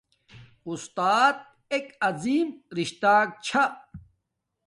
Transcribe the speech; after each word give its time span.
اُستات 0.67 1.37
ایک 1.71 1.85
عظم 2.07 2.47
رشتاک 2.77 3.27
چھا 3.45 3.63